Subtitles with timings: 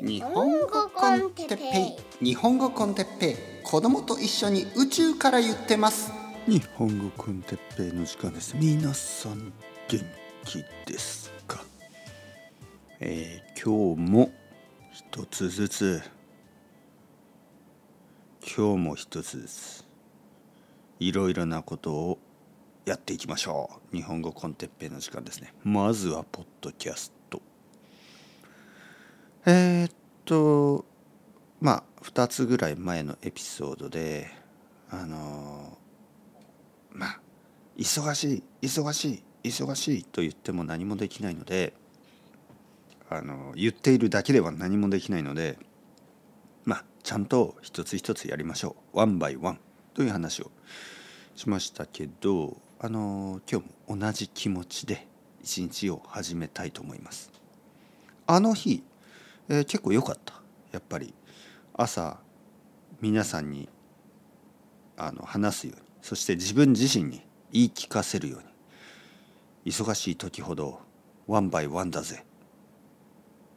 [0.00, 2.24] 日本語コンテッペイ。
[2.24, 3.36] 日本語コンテッペイ。
[3.64, 6.12] 子供と一緒に宇宙から言ってます。
[6.46, 8.54] 日本語コンテッペイの時間です。
[8.56, 9.52] 皆さん
[9.88, 10.04] 元
[10.44, 11.64] 気ですか？
[13.00, 14.30] えー、今日も
[14.92, 16.02] 一つずつ。
[18.56, 19.84] 今日も一つずつ。
[21.00, 22.18] いろいろなことを
[22.84, 23.96] やっていきましょう。
[23.96, 25.52] 日本語コンテッペイの時間ですね。
[25.64, 27.17] まずはポッドキャスト
[29.50, 29.94] えー、っ
[30.26, 30.84] と
[31.62, 34.30] まあ2つぐらい前のエピソードで
[34.90, 35.78] あの
[36.92, 37.20] まあ
[37.78, 41.72] 忙しい忙しい忙しいと言っても何もできないので
[43.08, 45.58] あの言っているだけでは何もできないので
[46.66, 48.98] まあちゃんと一つ一つやりましょう。
[48.98, 49.60] ワンバイワン
[49.94, 50.50] という話を
[51.36, 55.08] しましたけどあの今日も同じ気持ちで
[55.42, 57.32] 一日を始めたいと思います。
[58.30, 58.82] あの日、
[59.48, 60.34] えー、結構良かった。
[60.72, 61.14] やっぱり。
[61.80, 62.18] 朝
[63.00, 63.68] 皆さんに
[64.96, 65.86] あの話すように。
[66.02, 67.22] そして自分自身に
[67.52, 69.72] 言い聞かせるように。
[69.72, 70.80] 忙しい時ほど
[71.26, 72.24] ワンバイワンだぜ。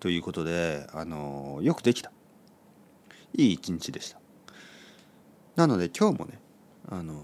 [0.00, 2.10] ということであのよくできた。
[3.34, 4.18] いい一日でした。
[5.56, 6.38] なので今日もね
[6.88, 7.22] あの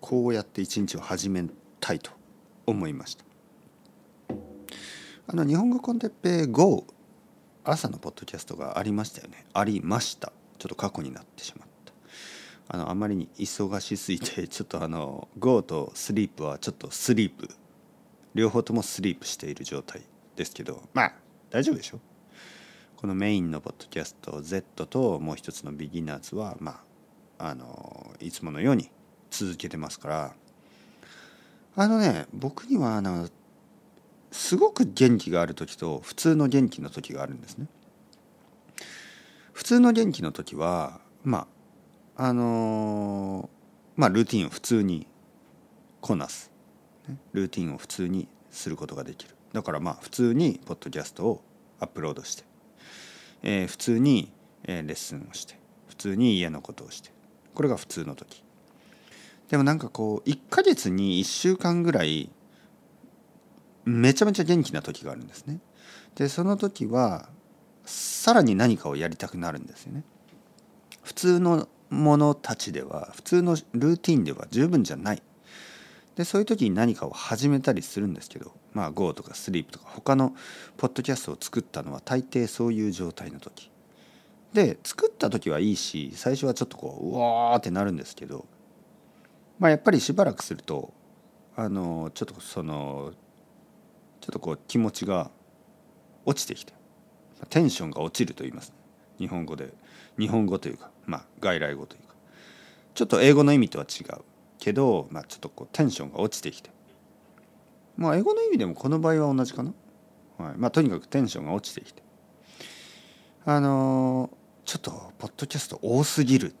[0.00, 1.44] こうやって一日を始め
[1.80, 2.10] たいと
[2.66, 3.24] 思いました。
[5.26, 6.86] あの日本語コンテッペ GO
[7.70, 9.44] 朝のポッドキャストがありましたよね。
[9.52, 10.32] ありました。
[10.58, 11.92] ちょっと過去になってしまった。
[12.68, 17.48] あのあまりに忙しすぎてちょっとあの GO とスリープはちょっとスリープ。
[18.34, 20.02] 両方ともスリープしている状態
[20.36, 21.14] ですけどまあ
[21.50, 22.00] 大丈夫でしょ。
[22.96, 26.80] このメインのポッドキャスト Z ともう一つのビギナーズはま
[27.38, 28.90] ああのいつものように
[29.30, 30.34] 続けてますから。
[31.76, 33.28] あのね僕にはあの
[34.30, 37.66] すごく元気がある時と普通の元気の時があるんですね。
[39.52, 41.46] 普通の元気の時はま
[42.16, 43.50] ああの
[43.96, 45.06] まあルーティンを普通に
[46.00, 46.52] こなす、
[47.32, 49.34] ルーティンを普通にすることができる。
[49.52, 51.42] だからまあ普通にポッドキャストを
[51.80, 52.44] アップロードして、
[53.42, 54.32] えー、普通に、
[54.64, 55.58] えー、レッスンをして。
[55.88, 57.10] 普通に家のことをして。
[57.54, 58.44] これが普通の時。
[59.48, 62.30] でもなんかこう1ヶ月に1週間ぐらい
[63.84, 65.60] めちゃめちゃ元気な時があるんですね。
[66.14, 67.28] でその時は
[67.84, 70.04] さらに何かをやりたくなるんですよね。
[71.02, 75.22] 普通のものたちでは普通のルーティンでは十分じゃない。
[76.16, 80.34] でそういう時に何かを始めたりするんですけどまあ GO とか SLEEP とか他の
[80.76, 83.70] ポッドキャストを作ったのは大抵そういう状態の時。
[84.52, 88.46] で作った時はいいし最初はちょっとこううわーってなるんですけど
[89.58, 90.92] まあやっぱりしばらくすると
[91.54, 93.12] あのちょっとその
[94.28, 95.30] ちょっとこう気持ちが
[96.26, 96.74] 落ちてきて
[97.48, 98.74] テンションが落ちると言います、ね、
[99.20, 99.72] 日本語で。
[100.18, 102.14] 日本語というかまあ外来語というか。
[102.92, 104.22] ちょっと英語の意味とは違う
[104.58, 106.68] けど、まあ、ちょっとこうテンションが落ちてきて。
[107.96, 109.72] まあ英語の意味でもこの場合は同じかな、
[110.36, 110.58] はい。
[110.58, 112.02] まあ、とにかくテンションが落ちてきて。
[113.46, 114.28] あの
[114.66, 116.54] ちょっとポッドキャスト多すぎる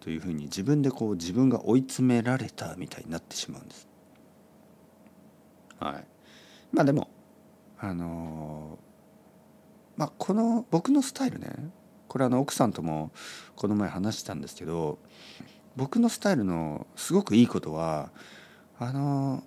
[0.00, 3.88] というふうに自分でこう自分が追い詰められたみたいになってしまうんです。
[5.80, 6.04] はい、
[6.72, 7.08] まあでも
[7.78, 8.78] あの
[9.96, 11.48] まあこの僕のスタイルね
[12.08, 13.12] これあの奥さんとも
[13.54, 14.98] この前話したんですけど
[15.76, 18.10] 僕のスタイルのすごくいいことは
[18.78, 19.42] あの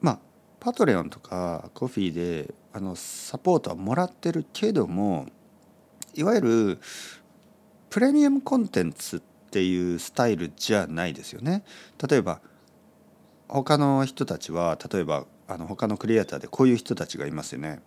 [0.00, 0.18] まあ
[0.60, 5.26] パトレオンとかコフィーであのサポートはもらってるけども
[6.14, 6.78] いわゆる
[7.90, 9.20] プレミアムコンテンツっ
[9.50, 11.64] ていうスタイルじゃないですよね。
[12.08, 12.40] 例えば
[13.46, 17.80] 他の人たちは例えばあの他のクリエイターでこういう人たちがいますよね。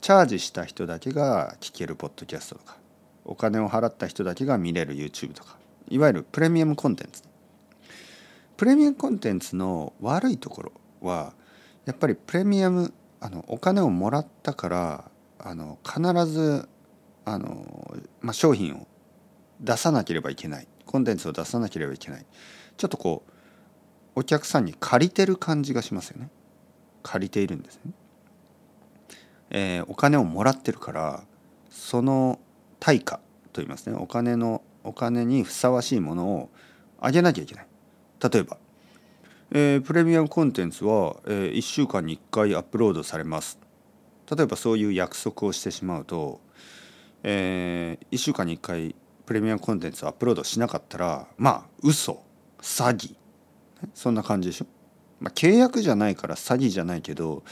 [0.00, 2.76] チャージした人だけが聞けるポッドキャストとか
[3.24, 5.56] お金を払った人だけが見れる YouTube とか
[5.88, 7.22] いわゆるプレミアムコンテンツ。
[8.56, 11.32] プレミアムコンテンツの悪いところは
[11.84, 16.68] やっぱりプレミアムあのお金をもらったからあの必ず
[17.24, 18.86] あの、まあ、商品を
[19.60, 22.26] 出さなければいけないコンテンツを出さなければいけない
[22.76, 26.28] ちょっとこうお客さんに借りてる感じがしますよね
[27.02, 27.92] 借りているんですね、
[29.50, 31.24] えー、お金をもらってるから
[31.70, 32.38] その
[32.80, 33.16] 対価
[33.52, 33.96] と言いますね。
[33.98, 36.50] お金のお金にふさわしいものを
[37.00, 37.66] あげなきゃいけない。
[38.32, 38.56] 例えば、
[39.50, 43.58] えー、プレミアムコンテンツは、えー、1週間に1回アップロードされます。
[44.34, 46.40] 例えばそういう約束をしてしまうと
[47.22, 48.94] えー、1週間に1回
[49.26, 52.22] プレミアムコンテンツをアップロードしなかったらまあ嘘
[52.60, 53.14] 詐欺。
[53.94, 54.66] そんな感じでしょ、
[55.22, 57.42] まあ、契約じゃないから詐欺じゃないけど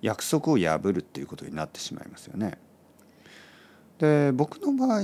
[0.00, 2.58] 約束を破るっていうことになってしまいますよね
[3.98, 5.02] で僕の場合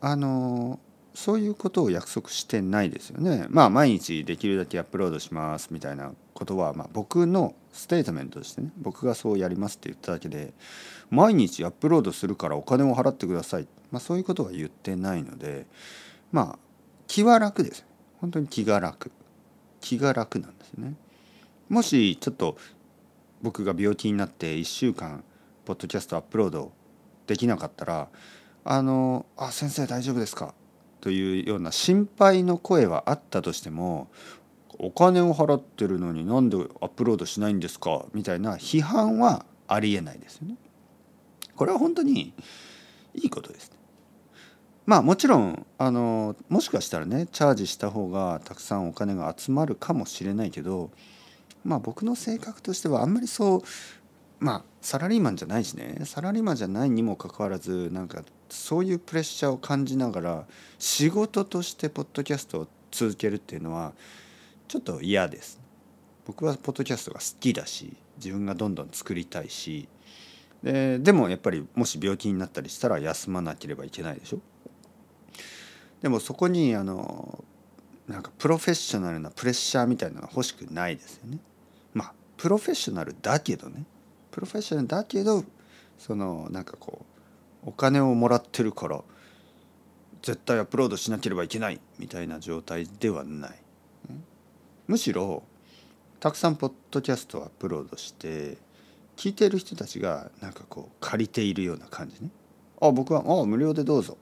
[0.00, 0.80] あの
[1.14, 3.46] そういうことを約束してないですよね。
[3.50, 10.54] まあ毎日できるだけアップロードしますみたいなことは、まあ、僕のステートメントとしてね僕がそうやりますって言っただけで
[11.10, 15.66] 毎日アップロードするからお金を払ってください、まあ、そういうことは言ってないので
[16.32, 16.58] まあ
[17.06, 17.84] 気は楽です
[18.20, 19.12] 本当に気が楽
[19.82, 20.94] 気が楽なんですね。
[21.72, 22.58] もしちょっと
[23.40, 25.24] 僕が病気になって1週間
[25.64, 26.70] ポッドキャストアップロード
[27.26, 28.08] できなかったら
[28.62, 30.52] 「あのあ先生大丈夫ですか?」
[31.00, 34.08] というような心配の声はあったとしても
[34.78, 38.04] お金を払ってるのになんでアップロードしないんですか？
[38.12, 40.56] みたいな批判はありえないですよね。
[41.56, 42.34] これは本当に
[43.14, 43.72] いいことです。
[44.84, 50.90] まあもちろんあのもしかしたらねチャージした方がたくさんお金が集まるかもしれないけど
[51.64, 53.62] まあ僕の性格としてはあんまりそう
[54.40, 60.44] まあサラリーマンじゃないしねサラリーマンじゃないにもかかわらずなんかそういうプレッシャーを感じながら
[60.78, 63.92] 仕事としてポッドキャストを続けるっていうのは
[64.68, 65.60] ちょっと嫌です。
[66.26, 69.88] 僕はポッドキャストが好きだし自分がどんどん作りたいし
[70.62, 74.40] ででもやっぱりもし病気になったりしたら休まなければいけないでしょ。
[76.00, 77.44] でもそこにあの
[78.08, 81.38] なんかプロフェッショナルなプレッシャーみたいなのが欲しくないですよね。
[82.42, 83.84] プロフェッショナルだけどね
[84.32, 85.44] プロフェッショナルだけど
[85.96, 87.06] そのなんかこ
[87.64, 89.00] うお金をもらってるから
[90.22, 93.62] 絶対アップロードしなければいけないみたいな状態ではない。
[94.88, 95.44] むしろ
[96.18, 98.58] たくさんポッドキャストをアップロードして
[99.16, 102.30] 聞いている人たちがなんかこう借りているような感じね。
[102.80, 104.18] あ僕はあ無料でどうぞ。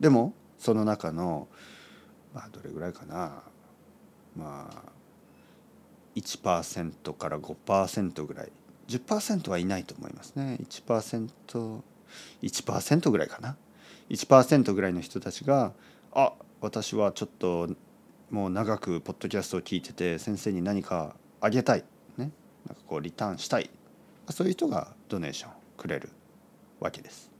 [0.00, 1.46] でもその中の
[2.34, 3.44] まあどれぐらいかな
[4.34, 4.94] まあ
[6.16, 8.52] 1%から5%ぐらい。
[8.88, 10.58] 10%はいないと思いますね。
[10.62, 11.80] 1%1%
[12.42, 13.56] 1%ぐらいかな。
[14.10, 15.72] 1%ぐらいの人たちが
[16.12, 17.68] あ私はちょっと
[18.30, 21.84] もう長くポッドキャストを聞いてて先生に何かあげたい。
[22.16, 22.30] ね。
[22.66, 23.70] なんかこうリターンしたい。
[24.30, 26.10] そういう人がドネーションくれる
[26.80, 27.33] わけです。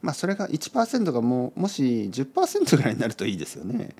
[0.00, 3.90] まあそれが1%がもうもし10%ぐらいになるといいですよね。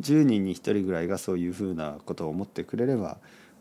[0.00, 3.18] 10人に1人ぐらいがそういうふうなことを思ってくれれば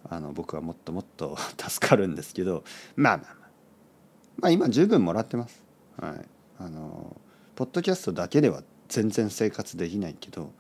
[0.10, 2.64] あの僕はもっともっと 助かるんですけど
[2.96, 3.50] まあまあまあ
[4.38, 5.64] まあ今十分もらってます。
[5.98, 6.26] はい、
[6.60, 7.16] あの
[7.56, 10.52] ポッドキャストだけでは全然生活できないけど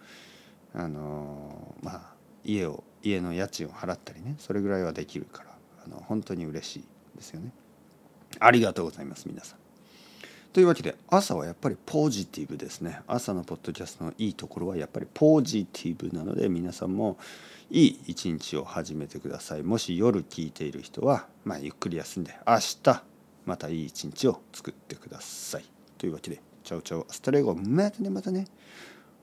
[0.74, 2.14] あのまあ
[2.46, 6.84] 家を家の家賃を払ったりねそれぐらいはできるからあの本当に嬉しい
[7.16, 7.52] ですよね。
[8.40, 9.63] ありがとうございます皆さん。
[10.54, 13.02] というわけで朝はやっぱりポジティブですね。
[13.08, 17.18] 朝のポッドキャストのいいところはやっぱりポジティブなので皆さんも
[17.72, 19.64] いい一日を始めてください。
[19.64, 23.04] もし夜聞いている人は、まあ、ゆっくり休んで明日
[23.46, 25.66] またいい一日を作ってください。
[25.98, 28.46] というわけでチャウチャウアストレゴまたねまたね。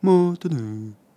[0.03, 1.10] またね。